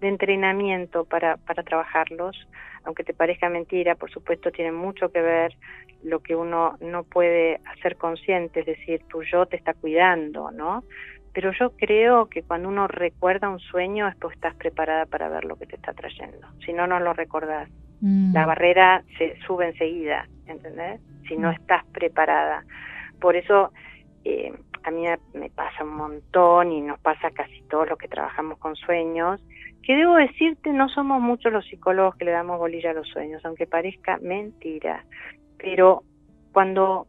[0.00, 2.36] de entrenamiento para, para trabajarlos.
[2.84, 5.54] Aunque te parezca mentira, por supuesto, tiene mucho que ver
[6.02, 10.84] lo que uno no puede hacer consciente, es decir, tu yo te está cuidando, ¿no?
[11.32, 15.44] Pero yo creo que cuando uno recuerda un sueño es porque estás preparada para ver
[15.44, 16.46] lo que te está trayendo.
[16.64, 17.68] Si no, no lo recordás.
[18.00, 18.32] Mm.
[18.34, 21.00] La barrera se sube enseguida, ¿entendés?
[21.28, 21.54] Si no Mm.
[21.54, 22.64] estás preparada.
[23.20, 23.72] Por eso
[24.24, 28.58] eh, a mí me- pasa un montón y nos pasa casi todos los que trabajamos
[28.58, 29.40] con sueños,
[29.82, 33.42] que debo decirte, no somos muchos los psicólogos que le damos bolilla a los sueños,
[33.46, 35.04] aunque parezca mentira.
[35.58, 36.02] Pero
[36.52, 37.06] cuando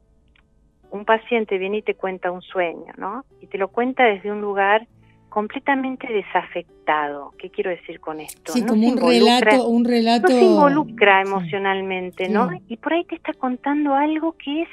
[0.91, 3.23] un paciente viene y te cuenta un sueño, ¿no?
[3.41, 4.87] Y te lo cuenta desde un lugar
[5.31, 7.31] completamente desafectado.
[7.39, 8.51] ¿Qué quiero decir con esto?
[8.51, 10.27] Sí, No como un relato, un relato.
[10.27, 11.29] no se involucra Sí.
[11.29, 12.49] emocionalmente, ¿no?
[12.67, 14.69] Y por ahí te está contando algo que es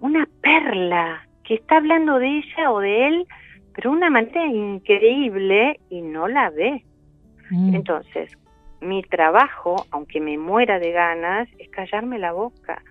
[0.00, 3.26] una perla, que está hablando de ella o de él,
[3.74, 6.82] pero de una manera increíble y no la ve.
[7.50, 7.74] Mm.
[7.74, 8.32] Entonces,
[8.80, 12.82] mi trabajo, aunque me muera de ganas, es callarme la boca.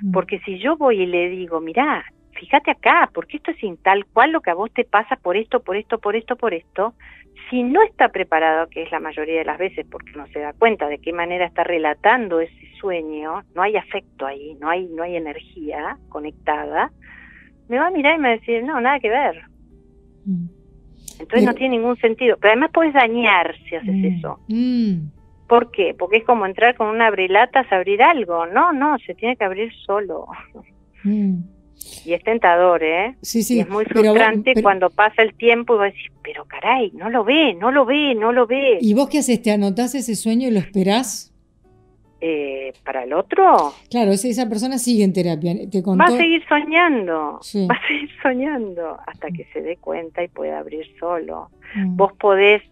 [0.00, 0.12] Mm.
[0.12, 2.06] Porque si yo voy y le digo, mirá,
[2.38, 5.36] fíjate acá, porque esto es sin tal cual lo que a vos te pasa por
[5.36, 6.94] esto, por esto, por esto, por esto,
[7.50, 10.52] si no está preparado, que es la mayoría de las veces porque no se da
[10.52, 15.02] cuenta de qué manera está relatando ese sueño, no hay afecto ahí, no hay, no
[15.02, 16.90] hay energía conectada,
[17.68, 19.42] me va a mirar y me va a decir, no, nada que ver.
[20.24, 20.46] Mm.
[21.20, 22.36] Entonces no tiene ningún sentido.
[22.40, 24.04] Pero además puedes dañar si haces Mm.
[24.04, 24.40] eso.
[24.48, 25.08] Mm.
[25.48, 25.94] ¿Por qué?
[25.98, 28.46] Porque es como entrar con una abrelatas a abrir algo.
[28.46, 30.26] No, no, se tiene que abrir solo.
[32.04, 33.16] Y es tentador, ¿eh?
[33.22, 33.56] Sí, sí.
[33.56, 36.44] y es muy pero vos- frustrante pero- cuando pasa el tiempo y vos decís, pero
[36.44, 38.78] caray, no lo ve, no lo ve, no lo ve.
[38.80, 39.40] ¿Y vos qué haces?
[39.42, 41.32] ¿Te anotás ese sueño y lo esperás?
[42.20, 43.72] Eh, ¿Para el otro?
[43.90, 45.54] Claro, esa, persona sigue en terapia.
[45.70, 46.02] Te contó.
[46.02, 47.66] Va a seguir soñando, Sí.
[47.70, 51.50] va a seguir soñando hasta que se dé cuenta y pueda abrir solo.
[51.76, 51.96] Mm.
[51.96, 52.62] Vos podés,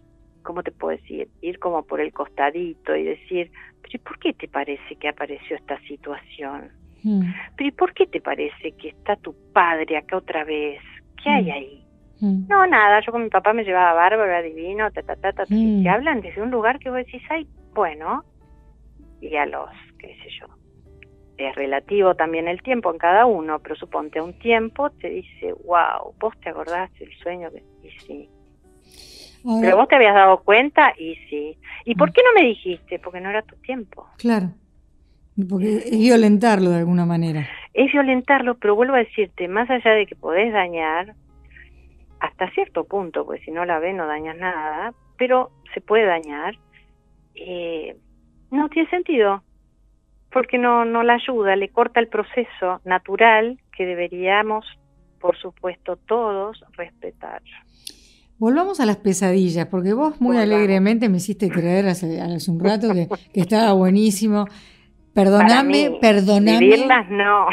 [0.43, 1.29] ¿cómo te puedo decir?
[1.41, 3.49] Ir como por el costadito y decir,
[3.81, 6.69] pero ¿y por qué te parece que apareció esta situación?
[7.07, 7.33] Mm.
[7.55, 10.81] ¿Pero y por qué te parece que está tu padre acá otra vez?
[11.23, 11.51] ¿Qué hay Mm.
[11.51, 11.83] ahí?
[12.19, 12.47] Mm.
[12.49, 15.45] No, nada, yo con mi papá me llevaba bárbaro, era divino, ta, ta, ta, ta,
[15.49, 15.79] Mm.
[15.79, 18.23] y te hablan desde un lugar que vos decís, ay, bueno,
[19.21, 20.47] y a los, qué sé yo,
[21.37, 25.53] es relativo también el tiempo en cada uno, pero suponte a un tiempo te dice,
[25.65, 27.63] wow, vos te acordás del sueño, que...
[27.87, 28.29] y sí,
[29.45, 32.13] Ahora, pero vos te habías dado cuenta, y sí, ¿y por Mm.
[32.13, 32.99] qué no me dijiste?
[32.99, 34.07] Porque no era tu tiempo.
[34.17, 34.47] Claro.
[35.49, 37.47] Porque es violentarlo de alguna manera.
[37.73, 41.13] es violentarlo, pero vuelvo a decirte, más allá de que podés dañar,
[42.19, 46.55] hasta cierto punto, porque si no la ves no dañas nada, pero se puede dañar,
[47.35, 47.95] eh,
[48.49, 49.43] no tiene sentido,
[50.31, 54.65] porque no, no la ayuda, le corta el proceso natural que deberíamos,
[55.19, 57.41] por supuesto, todos respetar.
[58.39, 60.55] Volvamos a las pesadillas, porque vos muy Volvamos.
[60.55, 64.45] alegremente me hiciste creer hace, hace un rato que, que estaba buenísimo.
[65.23, 66.59] Perdóname, perdóname.
[66.59, 67.47] Vivirlas no.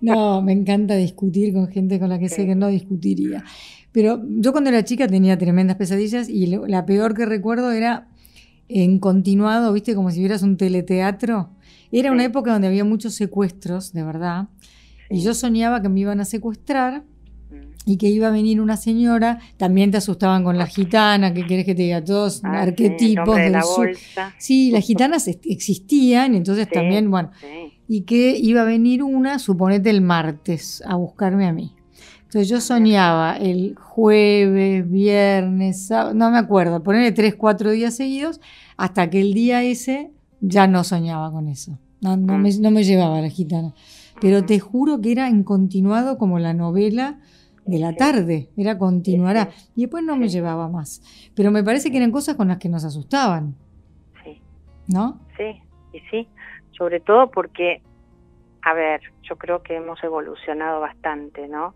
[0.02, 3.42] No, me encanta discutir con gente con la que sé que no discutiría.
[3.92, 8.08] Pero yo cuando era chica tenía tremendas pesadillas y lo- la peor que recuerdo era
[8.68, 11.48] en continuado, viste, como si vieras un teleteatro.
[11.90, 14.48] Era una época donde había muchos secuestros, de verdad.
[15.08, 17.02] Y yo soñaba que me iban a secuestrar
[17.86, 19.38] y que iba a venir una señora.
[19.56, 22.04] También te asustaban con la gitana, que querés que te diga?
[22.04, 23.86] Todos Ah, arquetipos de del la sur.
[23.86, 24.34] bolsa.
[24.38, 26.72] Sí, las gitanas existían, entonces Sí.
[26.74, 27.72] también, bueno, Sí.
[27.88, 31.74] y que iba a venir una, suponete el martes, a buscarme a mí.
[32.24, 38.40] Entonces yo soñaba el jueves, viernes, sábado, no me acuerdo, ponerle tres, cuatro días seguidos,
[38.76, 41.78] hasta que el día ese ya no soñaba con eso.
[42.00, 43.74] No, no, me, no me llevaba la gitana.
[44.20, 47.18] Pero te juro que era en continuado como la novela
[47.64, 49.48] de la tarde, era continuará.
[49.74, 51.02] Y después no me llevaba más.
[51.34, 53.54] Pero me parece que eran cosas con las que nos asustaban.
[54.24, 54.40] Sí.
[54.88, 55.20] ¿No?
[55.36, 56.28] Sí, y sí,
[56.76, 57.82] sobre todo porque,
[58.62, 61.74] a ver, yo creo que hemos evolucionado bastante, ¿no?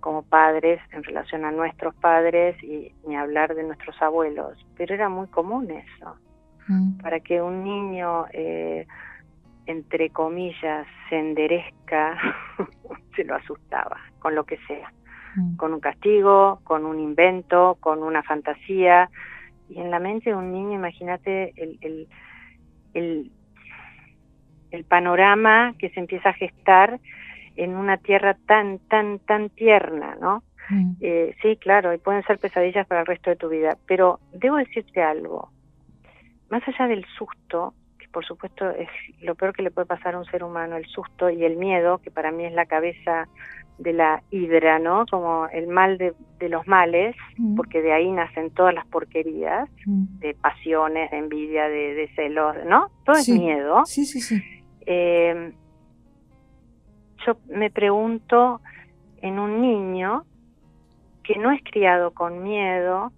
[0.00, 5.08] Como padres en relación a nuestros padres y ni hablar de nuestros abuelos, pero era
[5.08, 6.16] muy común eso.
[6.68, 6.98] Mm.
[6.98, 8.86] Para que un niño, eh,
[9.66, 12.18] entre comillas, se enderezca,
[13.16, 14.90] se lo asustaba, con lo que sea
[15.36, 15.56] Mm.
[15.56, 19.10] con un castigo, con un invento, con una fantasía.
[19.68, 22.08] Y en la mente de un niño, imagínate el, el,
[22.94, 23.30] el,
[24.70, 26.98] el panorama que se empieza a gestar
[27.56, 30.42] en una tierra tan, tan, tan tierna, ¿no?
[30.70, 30.92] Mm.
[31.00, 33.76] Eh, sí, claro, y pueden ser pesadillas para el resto de tu vida.
[33.86, 35.50] Pero debo decirte algo.
[36.48, 38.88] Más allá del susto, que por supuesto es
[39.20, 41.98] lo peor que le puede pasar a un ser humano, el susto y el miedo,
[41.98, 43.28] que para mí es la cabeza
[43.80, 45.04] de la hidra, ¿no?
[45.10, 47.56] Como el mal de, de los males, Mm.
[47.56, 50.18] porque de ahí nacen todas las porquerías, Mm.
[50.20, 52.88] de pasiones, de envidia, de, de celos, ¿no?
[53.04, 53.32] Todo Sí.
[53.32, 53.84] es miedo.
[53.86, 54.42] Sí, sí, sí.
[54.86, 55.52] Eh,
[57.26, 58.60] yo me pregunto
[59.22, 60.24] en un niño
[61.24, 63.12] que no es criado con miedo,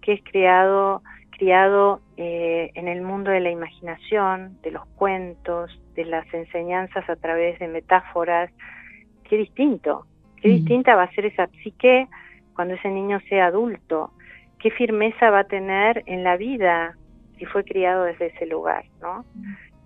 [0.00, 6.04] que es criado, criado eh, en el mundo de la imaginación, de los cuentos, de
[6.04, 8.50] las enseñanzas a través de metáforas,
[9.32, 10.04] qué distinto,
[10.42, 10.52] qué Mm.
[10.56, 12.06] distinta va a ser esa psique
[12.54, 14.10] cuando ese niño sea adulto,
[14.58, 16.98] qué firmeza va a tener en la vida
[17.38, 19.24] si fue criado desde ese lugar, ¿no?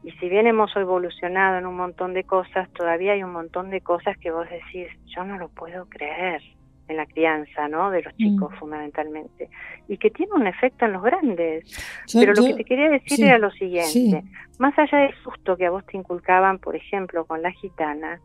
[0.02, 3.80] Y si bien hemos evolucionado en un montón de cosas, todavía hay un montón de
[3.82, 6.42] cosas que vos decís, yo no lo puedo creer
[6.88, 7.90] en la crianza, ¿no?
[7.92, 8.16] De los Mm.
[8.16, 9.48] chicos fundamentalmente.
[9.86, 11.64] Y que tiene un efecto en los grandes.
[12.08, 13.90] Yo- Pero lo yo- que te quería decir sí, era lo siguiente.
[13.92, 14.20] sí.
[14.58, 18.18] Más allá del susto que a vos te inculcaban, por ejemplo, con la gitana,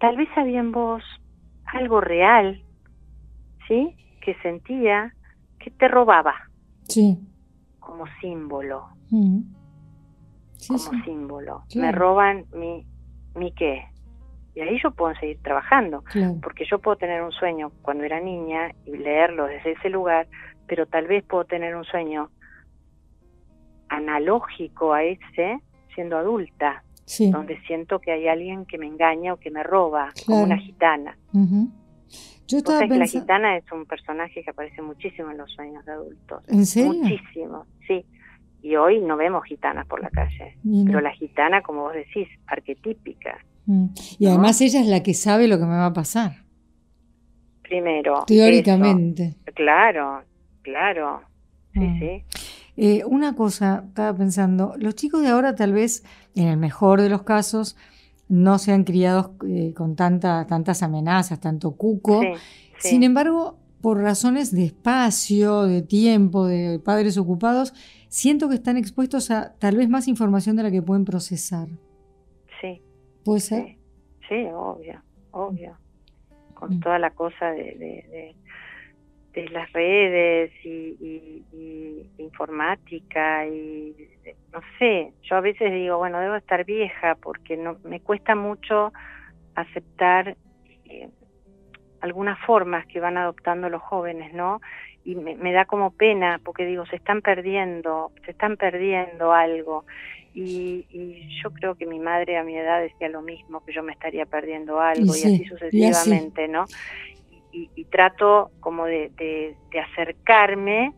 [0.00, 1.02] tal vez había en vos
[1.66, 2.62] algo real,
[3.68, 3.96] ¿sí?
[4.22, 5.14] Que sentía
[5.58, 6.34] que te robaba
[6.88, 7.18] Sí.
[7.78, 8.88] como símbolo.
[9.10, 9.40] Mm.
[10.56, 11.02] Sí, como sí.
[11.04, 11.62] símbolo.
[11.76, 12.84] Me roban mi,
[13.34, 13.84] mi qué.
[14.54, 16.36] Y ahí yo puedo seguir trabajando, Claro.
[16.42, 20.26] porque yo puedo tener un sueño cuando era niña y leerlo desde ese lugar,
[20.66, 22.30] pero tal vez puedo tener un sueño
[23.88, 25.60] analógico a ese
[25.94, 27.28] siendo adulta, Sí.
[27.30, 31.18] donde siento que hay alguien que me engaña o que me roba, como una gitana.
[32.46, 33.20] Yo estaba que la pensando.
[33.22, 36.42] gitana es un personaje que aparece muchísimo en los sueños de adultos.
[36.48, 36.92] ¿En serio?
[36.92, 38.04] Muchísimo, sí.
[38.62, 40.56] Y hoy no vemos gitanas por la calle.
[40.86, 43.38] Pero la gitana, como vos decís, arquetípica.
[43.66, 43.86] Mm.
[44.20, 44.30] Y ¿no?
[44.30, 46.44] además ella es la que sabe lo que me va a pasar.
[47.62, 48.24] Primero.
[48.26, 49.24] Teóricamente.
[49.24, 49.52] eso.
[49.54, 50.22] Claro,
[50.62, 51.22] claro.
[51.72, 51.98] Sí, Mm.
[52.00, 52.24] sí.
[52.82, 56.02] Eh, una cosa, estaba pensando, los chicos de ahora tal vez,
[56.34, 57.76] en el mejor de los casos,
[58.28, 62.22] no sean criados eh, con tanta, tantas amenazas, tanto cuco.
[62.22, 62.28] sí,
[62.78, 62.88] sí.
[62.88, 67.74] Sin embargo, por razones de espacio, de tiempo, de padres ocupados,
[68.08, 71.68] siento que están expuestos a tal vez más información de la que pueden procesar.
[72.62, 72.80] sí,
[73.24, 73.64] ¿Puede ser?
[73.66, 73.78] sí,
[74.26, 75.76] sí, obvio, obvio.
[76.54, 76.80] Con Mm.
[76.80, 78.36] toda la cosa de, de, de-
[79.34, 83.94] de las redes y, y- y informática y
[84.52, 88.92] no sé, yo a veces digo, bueno, debo estar vieja porque no me cuesta mucho
[89.54, 90.36] aceptar
[90.86, 91.08] eh,
[92.00, 94.60] algunas formas que van adoptando los jóvenes, ¿no?
[95.04, 99.84] Y me, me da como pena porque digo, se están perdiendo, se están perdiendo algo.
[100.32, 103.82] Y, y yo creo que mi madre a mi edad decía lo mismo, que yo
[103.82, 105.48] me estaría perdiendo algo y, sí, así y así.
[105.48, 106.66] sucesivamente, ¿no?
[107.52, 110.92] Y, y trato como de, de- de acercarme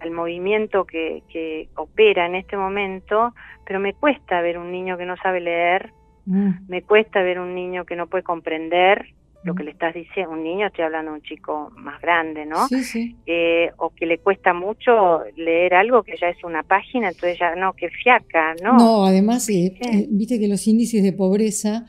[0.00, 3.34] al movimiento que, que opera en este momento,
[3.66, 5.90] pero me cuesta ver un niño que no sabe leer,
[6.26, 6.52] Mm.
[6.68, 9.06] me cuesta ver un niño que no puede comprender
[9.44, 9.56] lo Mm.
[9.58, 12.66] que le estás diciendo, un niño, estoy hablando de un chico más grande, ¿no?
[12.68, 13.16] Sí, sí.
[13.26, 17.54] Eh, o que le cuesta mucho leer algo que ya es una página, entonces ya
[17.54, 18.72] no, que fiaca, ¿no?
[18.78, 19.86] No, además, eh, Sí.
[19.86, 21.84] eh, viste que los índices de pobreza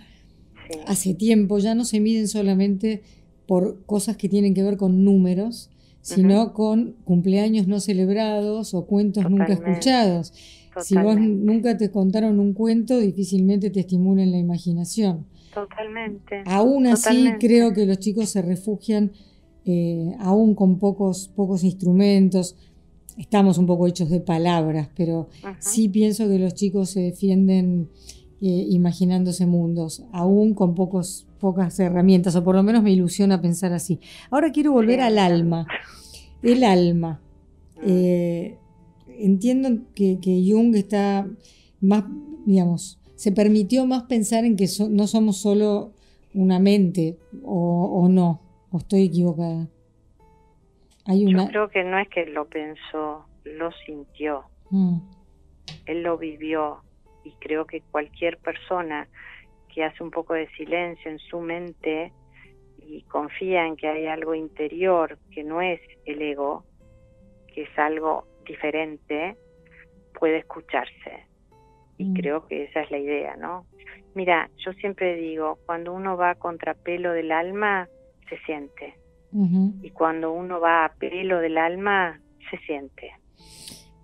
[0.88, 3.04] hace tiempo ya no se miden solamente
[3.48, 5.70] por cosas que tienen que ver con números,
[6.02, 9.72] sino con cumpleaños no celebrados o cuentos nunca Totalmente.
[9.72, 10.34] escuchados.
[10.84, 15.26] Si vos nunca te contaron un cuento, difícilmente te estimulan la imaginación.
[15.54, 16.44] totalmente.
[16.48, 17.48] Aún así, Totalmente.
[17.48, 19.14] creo que los chicos se refugian,
[19.64, 22.56] eh, aún con pocos, pocos instrumentos.
[23.18, 25.30] Estamos un poco hechos de palabras, pero
[25.60, 27.88] sí pienso que los chicos se defienden
[28.42, 33.72] eh, imaginándose mundos, aún con pocos, pocas herramientas, o por lo menos me ilusiona pensar
[33.72, 34.00] así.
[34.32, 35.68] Ahora quiero volver al alma.
[36.42, 37.22] El alma.
[37.76, 37.82] Mm.
[37.86, 38.58] Eh,
[39.20, 41.28] entiendo que, Jung está
[41.82, 42.04] más,
[42.48, 45.92] digamos, se permitió más pensar en que no somos solo
[46.34, 49.68] una mente, o, no, o estoy equivocada.
[51.06, 51.44] Hay una...
[51.44, 54.46] Yo creo que no es que lo pensó, lo sintió.
[54.72, 54.98] Mm.
[55.86, 56.78] Él lo vivió
[57.24, 59.08] y creo que cualquier persona
[59.76, 62.14] que hace un poco de silencio en su mente
[62.78, 66.64] y confía en que hay algo interior que no es el ego,
[67.54, 69.36] que es algo diferente,
[70.18, 71.28] puede escucharse.
[71.98, 72.14] Y mm.
[72.14, 73.66] creo que esa es la idea, ¿no?
[74.14, 77.90] Mira, yo siempre digo, cuando uno va contra pelo del alma,
[78.30, 78.96] se siente.
[79.82, 83.12] Y cuando uno va a pelo del alma, se siente.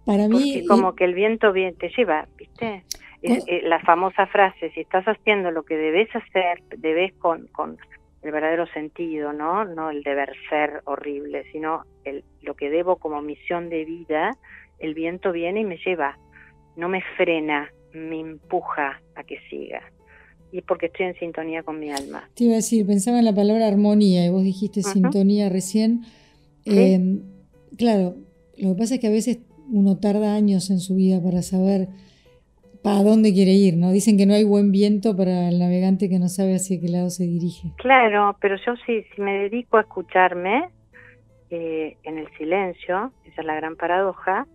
[0.06, 0.56] Para mí.
[0.56, 2.84] Porque como que el viento bien te lleva, ¿viste?
[3.24, 7.78] Eh, la famosa frase, si estás haciendo lo que debes hacer, debes con, con
[8.24, 9.66] el verdadero sentido, ¿no?
[9.66, 14.32] No el deber ser horrible, sino el, lo que debo como misión de vida,
[14.80, 16.18] el viento viene y me lleva,
[16.76, 19.82] no me frena, me empuja a que siga.
[20.52, 22.30] Y es porque estoy en sintonía con mi alma.
[22.36, 26.02] Te iba a decir, pensaba en la palabra armonía y vos dijiste sintonía recién.
[26.66, 27.22] Em,
[27.78, 28.16] claro,
[28.58, 31.88] lo que pasa es que a veces uno tarda años en su vida para saber
[32.84, 33.92] para dónde quiere ir, ¿no?
[33.92, 37.10] Dicen que no hay buen viento para el navegante que no sabe hacia qué lado
[37.10, 37.70] se dirige.
[37.78, 40.70] Claro, pero yo sí, si me dedico a escucharme
[41.50, 44.48] eh, en el silencio, esa es la gran paradoja,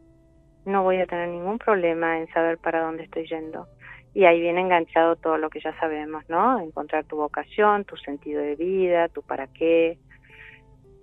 [0.65, 3.67] no voy a tener ningún problema en saber para dónde estoy yendo.
[4.15, 6.59] Y ahí viene enganchado todo lo que ya sabemos, ¿no?
[6.59, 9.99] Encontrar tu vocación, tu sentido de vida, tu para qué,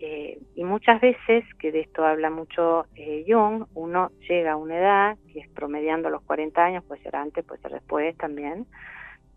[0.06, 4.78] eh, y muchas veces, que de esto habla mucho eh, Jung, uno llega a una
[4.78, 8.66] edad, que es promediando los 40 años, puede ser antes, puede ser después también,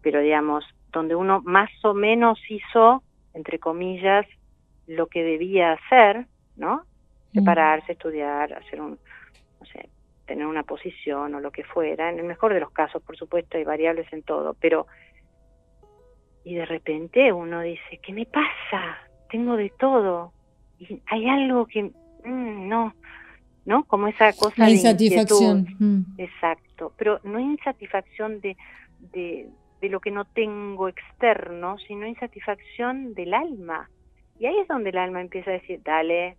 [0.02, 4.26] pero digamos, donde uno más o menos hizo, entre comillas,
[4.88, 6.26] lo que debía hacer,
[6.57, 6.79] ¿no?
[7.33, 7.38] Mm.
[7.38, 8.98] Separarse, estudiar, hacer un,
[9.61, 9.88] no sé,
[10.26, 12.11] tener una posición o lo que fuera.
[12.11, 14.88] En el mejor de los casos, por supuesto, hay variables en todo, pero...
[16.42, 18.98] Y de repente uno dice, ¿qué me pasa?
[19.31, 20.33] Tengo de todo
[20.79, 21.85] y hay algo que
[22.25, 22.95] mm, no,
[23.65, 23.85] ¿no?
[23.85, 25.67] Como esa cosa La insatisfacción.
[25.79, 26.01] Mm.
[26.19, 28.57] Exacto, pero no insatisfacción de,
[29.12, 29.49] de,
[29.81, 33.91] de lo que no tengo externo, sino insatisfacción del alma.
[34.39, 36.37] Y ahí es donde el alma empieza a decir, dale,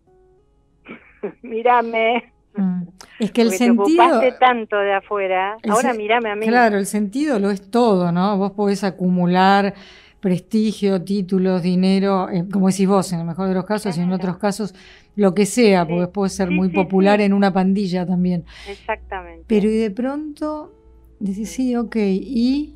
[1.41, 2.31] mírame.
[2.55, 2.83] Mm.
[3.19, 4.19] Es que el sentido.
[4.19, 6.47] Te tanto de afuera, ahora mírame a mí.
[6.47, 8.37] Claro, el sentido lo es todo, ¿no?
[8.37, 9.73] Vos podés acumular
[10.19, 14.11] prestigio, títulos, dinero, eh, como decís vos, en el mejor de los casos y en
[14.11, 14.73] otros casos
[15.15, 18.45] lo que sea, porque puede ser muy popular en una pandilla también.
[18.69, 19.45] Exactamente.
[19.47, 20.71] Pero y de pronto
[21.19, 22.75] decís, sí, ok, ¿y?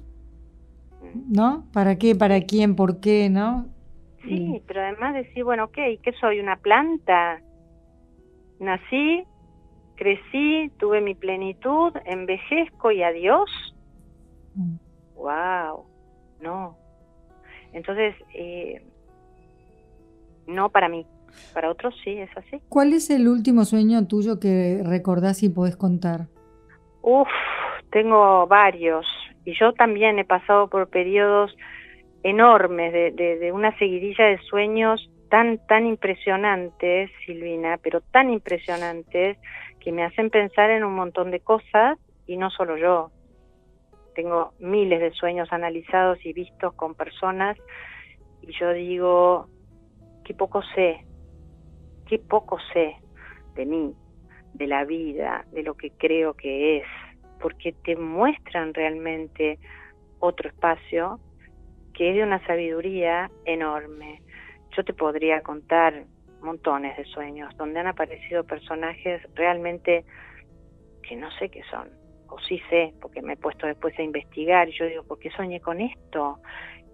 [1.30, 1.66] ¿No?
[1.74, 2.16] ¿Para qué?
[2.16, 2.76] ¿Para quién?
[2.76, 3.30] ¿Por qué?
[3.30, 3.68] ¿No?
[4.24, 6.40] Sí, pero además decir, bueno, ok, ¿qué soy?
[6.40, 7.42] ¿Una planta?
[8.60, 9.24] Nací,
[9.96, 13.50] crecí, tuve mi plenitud, envejezco y adiós.
[15.16, 15.86] Wow,
[16.40, 16.44] mm.
[16.44, 16.78] no,
[17.74, 18.82] entonces, eh,
[20.48, 21.06] no para mí,
[21.54, 22.62] para otros sí, es así.
[22.70, 26.28] ¿Cuál es el último sueño tuyo que recordás y podés contar?
[27.02, 27.30] Uf,
[27.92, 29.06] tengo varios.
[29.46, 31.56] Y yo también he pasado por periodos
[32.24, 39.38] enormes de, de, una seguidilla de sueños tan, tan impresionantes, Silvina, pero tan impresionantes
[39.80, 43.10] que me hacen pensar en un montón de cosas y no solo yo,
[44.22, 47.58] tengo miles de sueños analizados y vistos con personas
[48.42, 49.48] y yo digo,
[50.24, 51.04] qué poco sé,
[52.08, 52.98] qué poco sé
[53.56, 53.96] de mí,
[54.54, 56.84] de la vida, de lo que creo que es,
[57.40, 59.58] porque te muestran realmente
[60.20, 61.20] otro espacio
[61.96, 64.22] que es de una sabiduría enorme.
[64.78, 66.06] Yo te podría contar
[66.42, 70.06] montones de sueños donde han aparecido personajes realmente
[71.02, 71.90] que no sé qué son,
[72.32, 75.30] o sí sé, porque me he puesto después a investigar y yo digo, ¿por qué
[75.32, 76.40] soñé con esto?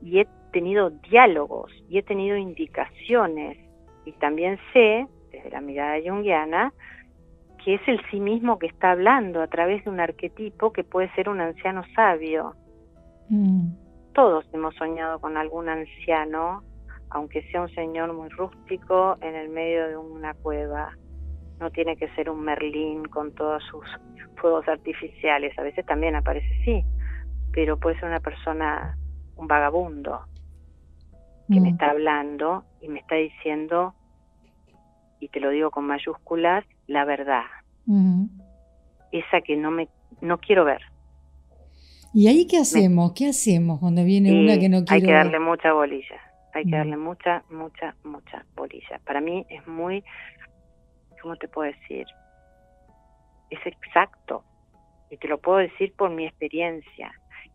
[0.02, 3.58] Y he tenido diálogos y he tenido indicaciones
[4.06, 6.74] y también sé, desde la mirada junguiana,
[7.64, 11.14] que es el sí mismo que está hablando a través de un arquetipo que puede
[11.14, 12.56] ser un anciano sabio.
[13.30, 13.70] Mm.
[14.14, 16.64] Todos hemos soñado con algún anciano,
[17.10, 20.98] aunque sea un señor muy rústico en el medio de una cueva.
[21.60, 23.86] No tiene que ser un Merlín con todos sus
[24.36, 26.84] fuegos artificiales, a veces también aparece sí,
[27.52, 28.98] pero puede ser una persona,
[29.36, 30.26] un vagabundo,
[31.50, 31.74] que me mm.
[31.74, 33.96] está hablando y me está diciendo,
[35.20, 37.44] y te lo digo con mayúsculas, la verdad.
[39.12, 39.88] Esa que no me
[40.22, 40.82] no quiero ver.
[42.14, 43.14] ¿Y ahí qué hacemos?
[43.14, 44.96] ¿Qué hacemos cuando viene una que no quiere?
[44.96, 46.20] Hay que darle mucha bolilla,
[46.54, 46.80] hay que mm.
[46.80, 49.00] darle mucha, mucha, mucha bolilla.
[49.06, 50.04] Para mí es muy,
[51.22, 52.06] ¿cómo te puedo decir?
[53.50, 54.44] Es exacto,
[55.10, 57.12] y te lo puedo decir por mi experiencia.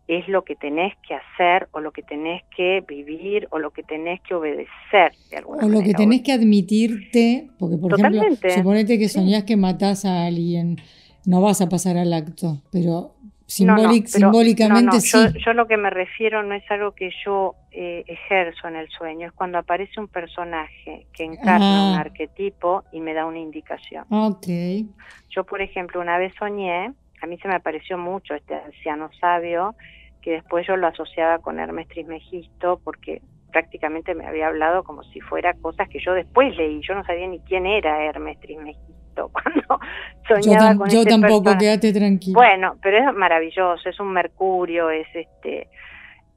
[0.09, 3.83] Es lo que tenés que hacer o lo que tenés que vivir o lo que
[3.83, 8.23] tenés que obedecer de alguna O lo que tenés que admitirte, porque por ejemplo,
[8.55, 10.77] suponete que soñás que matás a alguien,
[11.25, 13.15] no vas a pasar al acto, pero,
[13.53, 15.19] simbólicamente sí.
[15.45, 19.27] Yo, lo que me refiero no es algo que yo eh, ejerzo en el sueño,
[19.27, 24.05] es cuando aparece un personaje que encarna un arquetipo y me da una indicación.
[24.11, 24.87] Okay.
[25.31, 26.93] Yo, por ejemplo, una vez soñé
[27.23, 29.77] a mí se me pareció mucho este anciano sabio,
[30.21, 33.23] que después yo lo asociaba con Hermes Trismegisto, porque
[33.53, 36.81] prácticamente me había hablado como si fuera cosas que yo después leí.
[36.87, 39.02] Yo no sabía ni quién era Hermes Trismegisto
[39.33, 39.81] cuando
[40.27, 42.35] soñaba con Yo este tampoco, quédate tranquilo.
[42.35, 45.69] Bueno, pero es maravilloso, es un mercurio, es este,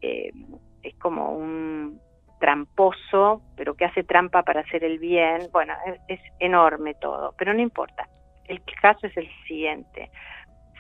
[0.02, 0.32] eh,
[0.84, 2.00] es como un
[2.40, 5.48] tramposo, pero que hace trampa para hacer el bien.
[5.52, 5.74] Bueno,
[6.08, 8.08] es enorme todo, pero no importa.
[8.48, 10.12] El caso es el siguiente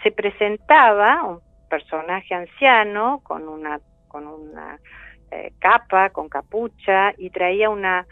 [0.05, 4.79] se presentaba un personaje anciano con una, con una
[5.31, 8.05] eh, capa, con capucha, y traía una,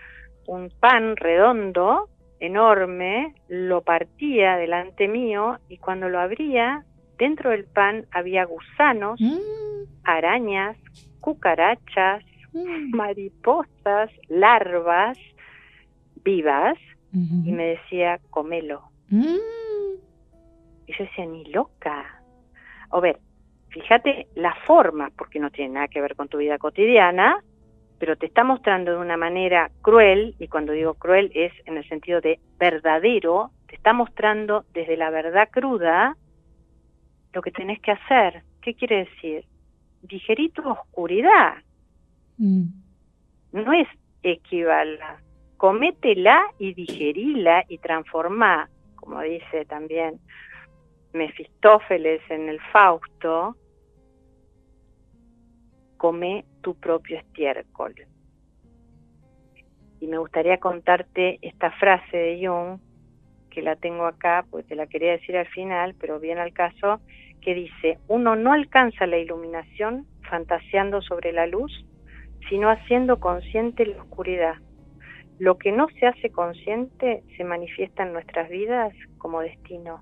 [0.47, 2.09] un pan redondo,
[2.45, 6.83] enorme, lo partía delante mío, y cuando lo abría,
[7.17, 10.03] dentro del pan había gusanos, mm.
[10.03, 10.77] arañas,
[11.21, 12.95] cucarachas, mm.
[12.95, 15.17] mariposas, larvas
[16.23, 16.77] vivas,
[17.13, 18.89] y me decía, comelo.
[19.09, 19.37] Mm.
[20.87, 22.23] Y yo decía, ni loca.
[22.89, 23.19] O ver,
[23.69, 27.43] fíjate la forma, porque no tiene nada que ver con tu vida cotidiana,
[28.03, 31.87] pero te está mostrando de una manera cruel, y cuando digo cruel es en el
[31.87, 36.17] sentido de verdadero, te está mostrando desde la verdad cruda
[37.31, 38.43] lo que tenés que hacer.
[38.61, 39.45] ¿Qué quiere decir?
[40.01, 41.53] Digerir tu oscuridad.
[42.39, 42.65] Mm.
[43.53, 43.87] No es
[44.21, 45.21] equivala.
[45.55, 50.19] Cométela y digerila y transformá, como dice también
[51.13, 53.55] Mefistófeles en el Fausto,
[56.03, 57.95] come tu propio estiércol.
[60.01, 62.81] Y me gustaría contarte esta frase de Jung,
[63.49, 66.99] que la tengo acá, pues te la quería decir al final, pero bien al caso,
[67.39, 71.71] que dice, uno no alcanza la iluminación fantaseando sobre la luz,
[72.49, 74.55] sino haciendo consciente la oscuridad.
[75.39, 80.01] Lo que no se hace consciente se manifiesta en nuestras vidas como destino.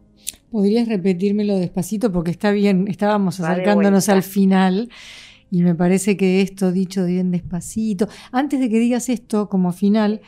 [0.49, 2.11] ¿Podrías repetírmelo despacito?
[2.11, 4.89] Porque está bien, estábamos acercándonos al final
[5.51, 8.07] y me parece que esto dicho bien despacito.
[8.31, 10.21] Antes de que digas esto como final,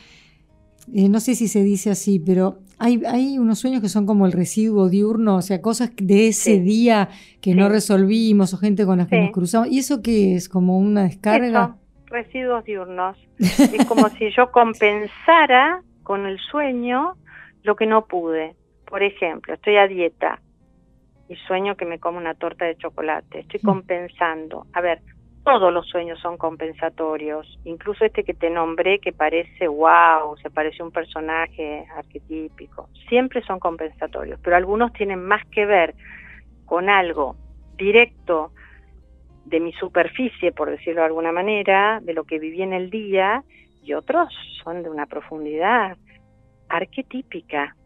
[0.94, 4.26] eh, no sé si se dice así, pero hay, hay, unos sueños que son como
[4.26, 7.08] el residuo diurno, o sea, cosas de ese día
[7.40, 9.68] que no resolvimos o gente con las que nos cruzamos.
[9.68, 10.50] ¿Y eso qué es?
[10.50, 11.76] ¿Como una descarga?
[12.06, 13.16] residuos diurnos.
[13.38, 17.16] es como si yo compensara con el sueño
[17.62, 18.54] lo que no pude.
[18.86, 20.40] Por ejemplo, estoy a dieta
[21.34, 23.40] y sueño que me como una torta de chocolate.
[23.40, 24.66] Estoy compensando.
[24.72, 25.00] A ver,
[25.44, 30.82] todos los sueños son compensatorios, incluso este que te nombré que parece wow, se parece
[30.82, 32.88] un personaje arquetípico.
[33.08, 35.94] Siempre son compensatorios, pero algunos tienen más que ver
[36.64, 37.36] con algo
[37.76, 38.52] directo
[39.44, 43.44] de mi superficie, por decirlo de alguna manera, de lo que viví en el día,
[43.82, 44.32] y otros
[44.62, 45.98] son de una profundidad
[46.70, 47.76] arquetípica.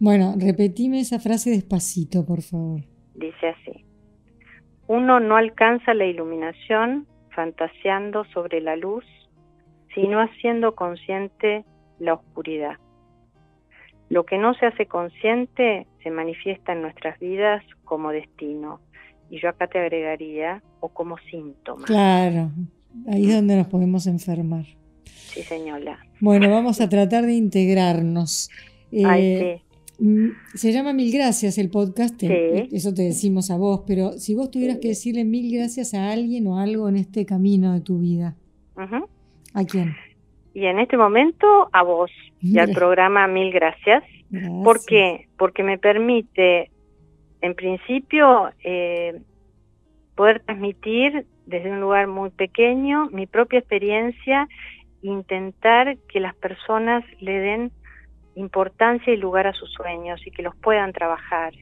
[0.00, 2.80] Bueno, repetime esa frase despacito, por favor.
[3.14, 3.84] Dice así,
[4.86, 9.04] uno no alcanza la iluminación fantaseando sobre la luz,
[9.94, 11.64] sino haciendo consciente
[11.98, 12.76] la oscuridad.
[14.08, 18.80] Lo que no se hace consciente se manifiesta en nuestras vidas como destino,
[19.30, 21.84] y yo acá te agregaría, o como síntoma.
[21.84, 22.50] Claro,
[23.06, 24.64] ahí es donde nos podemos enfermar.
[25.04, 25.98] Sí, señora.
[26.20, 28.50] Bueno, vamos a tratar de integrarnos.
[28.90, 29.60] Eh,
[29.98, 34.34] mm, se llama Mil Gracias el podcast, eh, eso te decimos a vos, pero si
[34.34, 37.98] vos tuvieras que decirle mil gracias a alguien o algo en este camino de tu
[37.98, 38.36] vida,
[39.54, 39.94] ¿a quién?
[40.54, 42.10] Y en este momento a vos
[42.40, 44.02] y al programa Mil gracias.
[44.30, 44.64] gracias.
[44.64, 45.28] ¿Por qué?
[45.36, 46.70] Porque me permite
[47.40, 49.20] en principio, eh,
[50.14, 54.48] poder transmitir desde un lugar muy pequeño mi propia experiencia,
[55.02, 57.70] intentar que las personas le den
[58.38, 61.52] importancia y lugar a sus sueños y que los puedan trabajar,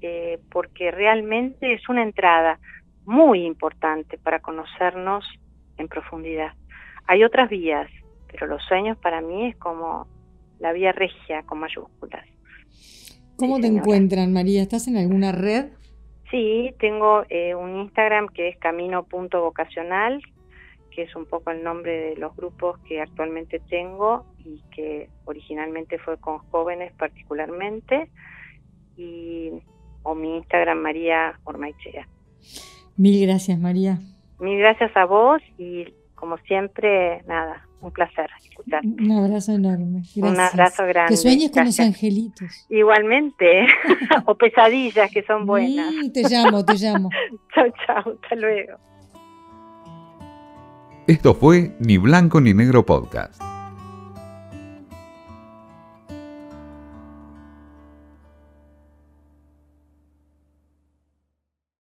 [0.00, 2.58] eh, porque realmente es una entrada
[3.04, 5.24] muy importante para conocernos
[5.76, 6.52] en profundidad.
[7.06, 7.90] Hay otras vías,
[8.30, 10.06] pero los sueños para mí es como
[10.60, 12.24] la vía regia con mayúsculas.
[13.36, 14.62] ¿Cómo te encuentran, María?
[14.62, 15.70] ¿Estás en alguna red?
[16.30, 20.22] Sí, tengo eh, un Instagram que es camino.vocacional,
[20.92, 25.98] que es un poco el nombre de los grupos que actualmente tengo y que originalmente
[25.98, 28.10] fue con jóvenes particularmente,
[28.96, 29.50] y,
[30.02, 32.06] o mi Instagram María Ormaichea.
[32.96, 33.98] Mil gracias María.
[34.38, 38.86] Mil gracias a vos y como siempre, nada, un placer escucharte.
[38.86, 40.02] Un abrazo enorme.
[40.16, 41.10] Un abrazo grande.
[41.10, 42.66] Que sueñes con los angelitos.
[42.68, 43.66] Igualmente.
[44.26, 45.94] o pesadillas que son buenas.
[46.12, 47.08] te llamo, te llamo.
[47.54, 48.18] chao, chao.
[48.22, 48.76] Hasta luego.
[51.06, 53.42] Esto fue Ni Blanco ni Negro Podcast.